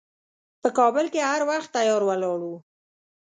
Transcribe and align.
په 0.61 0.69
کابل 0.77 1.05
کې 1.13 1.21
هر 1.29 1.41
وخت 1.49 1.69
تیار 1.75 2.01
ولاړ 2.05 2.39
و. 2.47 2.51